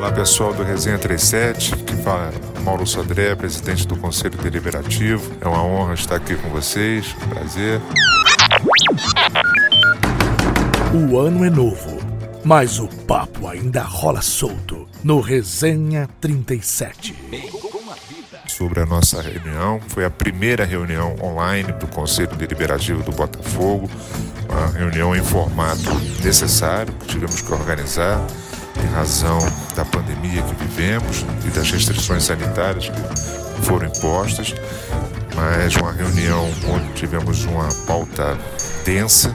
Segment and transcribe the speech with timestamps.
[0.00, 2.32] Olá pessoal do Resenha 37, que fala
[2.64, 5.30] Mauro Sodré, presidente do Conselho Deliberativo.
[5.42, 7.82] É uma honra estar aqui com vocês, prazer.
[10.94, 11.98] O ano é novo,
[12.42, 17.14] mas o papo ainda rola solto no Resenha 37.
[18.46, 23.90] Sobre a nossa reunião, foi a primeira reunião online do Conselho Deliberativo do Botafogo,
[24.48, 28.26] uma reunião em formato necessário que tivemos que organizar
[28.82, 29.38] em razão
[29.74, 34.54] da pandemia que vivemos e das restrições sanitárias que foram impostas,
[35.34, 38.36] mas uma reunião onde tivemos uma pauta
[38.84, 39.34] densa,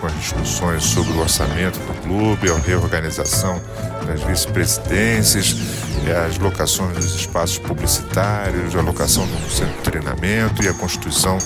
[0.00, 3.60] com as discussões sobre o orçamento do clube, a reorganização
[4.06, 5.56] das vice-presidências,
[6.26, 11.38] as locações dos espaços publicitários, a locação do centro de treinamento e a constituição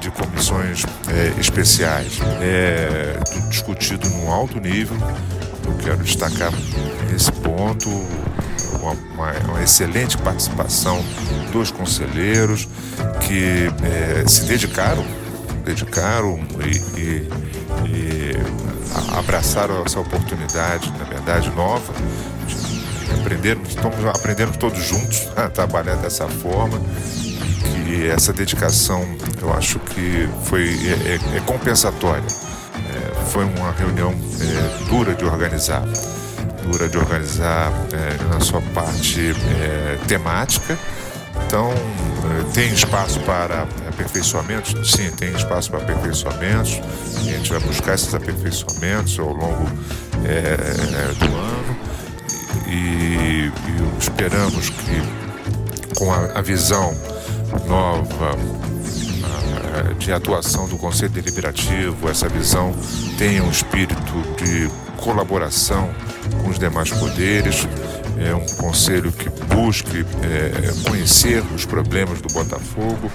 [0.00, 2.18] de comissões é, especiais.
[2.40, 4.96] É tudo discutido num alto nível.
[5.80, 6.52] Quero destacar
[7.10, 7.88] nesse ponto
[8.80, 11.04] uma, uma, excelente participação
[11.52, 12.68] dos conselheiros
[13.20, 15.04] que é, se dedicaram,
[15.64, 17.28] dedicaram e, e,
[17.86, 18.32] e
[19.16, 21.92] abraçaram essa oportunidade, na verdade, nova.
[23.20, 26.80] Aprenderam, estamos aprendendo todos juntos a trabalhar dessa forma
[27.86, 29.04] e essa dedicação
[29.40, 32.26] eu acho que foi é, é, é compensatória.
[33.30, 35.82] Foi uma reunião é, dura de organizar,
[36.62, 40.78] dura de organizar é, na sua parte é, temática.
[41.46, 41.72] Então
[42.54, 44.90] tem espaço para aperfeiçoamentos?
[44.90, 46.80] Sim, tem espaço para aperfeiçoamentos.
[47.16, 49.64] A gente vai buscar esses aperfeiçoamentos ao longo
[51.18, 51.76] do ano
[52.68, 55.22] e, e esperamos que
[55.98, 56.96] com a, a visão
[57.66, 58.36] nova
[59.98, 62.74] de atuação do Conselho Deliberativo, essa visão
[63.16, 64.12] tenha um espírito
[64.42, 65.90] de colaboração
[66.42, 67.66] com os demais poderes,
[68.18, 73.10] é um conselho que busque é, conhecer os problemas do Botafogo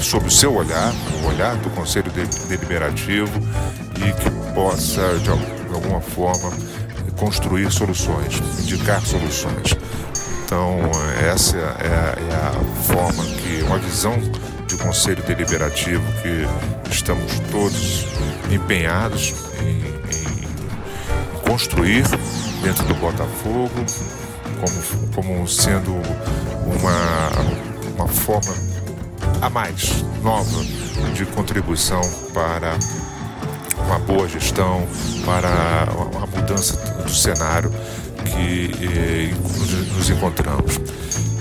[0.00, 0.92] sob o seu olhar,
[1.22, 2.10] o olhar do Conselho
[2.48, 3.32] Deliberativo
[3.96, 6.52] e que possa, de alguma forma,
[7.16, 9.74] construir soluções, indicar soluções.
[10.44, 10.78] Então,
[11.32, 14.12] essa é a, é a forma que, uma visão
[14.84, 18.06] conselho deliberativo que estamos todos
[18.50, 22.04] empenhados em, em construir
[22.62, 23.70] dentro do Botafogo,
[24.60, 25.90] como, como sendo
[26.66, 28.54] uma, uma forma
[29.40, 30.62] a mais nova
[31.14, 32.02] de contribuição
[32.34, 32.76] para
[33.86, 34.86] uma boa gestão,
[35.24, 35.48] para
[36.22, 37.70] a mudança do cenário
[38.24, 39.34] que eh,
[39.96, 40.78] nos encontramos.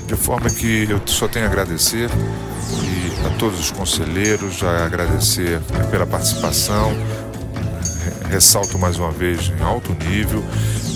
[0.07, 2.09] De forma que eu só tenho a agradecer
[3.25, 6.91] a todos os conselheiros, a agradecer pela participação.
[8.29, 10.43] Ressalto mais uma vez em alto nível.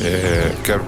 [0.01, 0.85] É, quero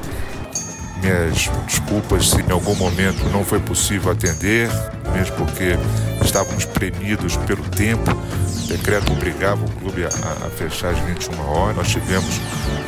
[1.01, 4.69] minhas desculpas se em algum momento não foi possível atender,
[5.13, 5.77] mesmo porque
[6.23, 8.11] estávamos premidos pelo tempo.
[8.11, 11.75] O decreto obrigava o clube a, a fechar às 21 horas.
[11.77, 12.39] Nós tivemos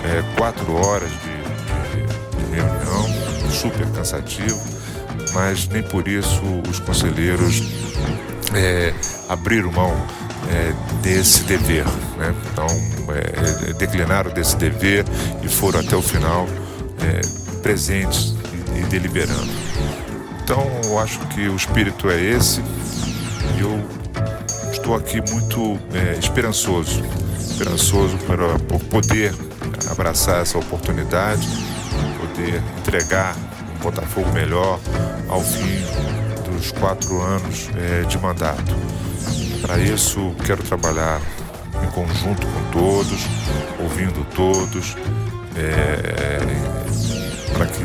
[0.03, 4.59] é, quatro horas de reunião, super cansativo,
[5.34, 7.61] mas nem por isso os conselheiros
[8.56, 8.94] é,
[9.29, 9.91] abriram mão
[10.50, 11.85] é, desse dever.
[12.17, 12.34] Né?
[12.51, 12.67] Então,
[13.09, 15.06] é, declinaram desse dever
[15.44, 16.47] e foram até o final
[17.01, 17.22] é,
[17.61, 18.35] presentes
[18.75, 19.51] e, e, deliberando.
[20.44, 22.61] Então, eu acho que o espírito é esse
[23.57, 23.79] e eu
[24.72, 27.03] estou aqui muito é, esperançoso
[27.40, 29.34] esperançoso por, por poder
[29.91, 31.47] abraçar essa oportunidade
[32.22, 33.35] poder entregar
[33.75, 34.79] um Botafogo melhor
[35.28, 35.84] ao fim
[36.61, 38.75] dos quatro anos é, de mandato.
[39.63, 41.19] Para isso, quero trabalhar
[41.83, 43.19] em conjunto com todos,
[43.79, 44.95] ouvindo todos,
[45.55, 46.38] é,
[47.53, 47.84] para que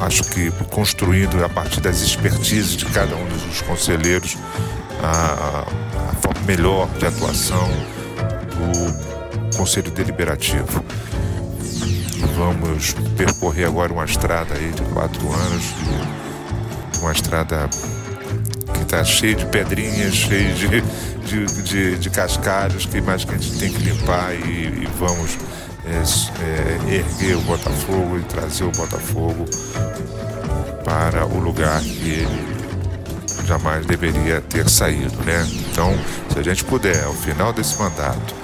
[0.00, 4.36] acho que construindo a partir das expertises de cada um dos conselheiros
[5.02, 5.64] a,
[6.10, 7.68] a forma melhor de atuação
[8.54, 10.84] do Conselho Deliberativo
[12.36, 15.64] vamos percorrer agora uma estrada aí de quatro anos,
[17.00, 17.68] uma estrada
[18.88, 20.80] que está cheia de pedrinhas, cheia de,
[21.26, 25.36] de, de, de, cascalhos, que mais que a gente tem que limpar e, e vamos
[25.84, 29.44] é, é, erguer o Botafogo e trazer o Botafogo
[30.84, 32.48] para o lugar que ele
[33.46, 35.46] jamais deveria ter saído, né?
[35.70, 35.94] Então,
[36.32, 38.34] se a gente puder, ao final desse mandato,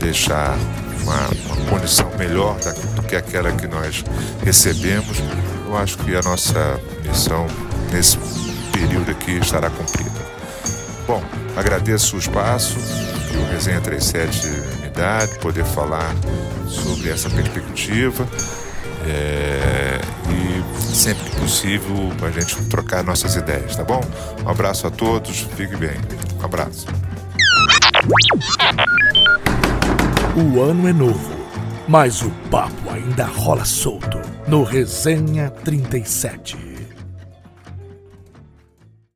[0.00, 0.56] deixar
[1.02, 2.56] uma, uma condição melhor
[2.96, 4.04] do que aquela que nós
[4.44, 5.18] recebemos,
[5.66, 7.46] eu acho que a nossa missão
[7.92, 8.18] nesse
[8.86, 10.10] período aqui estará cumprida.
[11.06, 11.22] Bom,
[11.56, 12.76] agradeço o espaço
[13.30, 14.46] que o Resenha 37
[14.80, 16.14] me dá de poder falar
[16.66, 18.26] sobre essa perspectiva
[19.06, 24.00] é, e sempre que possível, a gente trocar nossas ideias, tá bom?
[24.44, 25.96] Um abraço a todos, fique bem.
[26.40, 26.86] Um abraço.
[30.36, 31.30] O ano é novo,
[31.86, 36.71] mas o papo ainda rola solto no Resenha 37.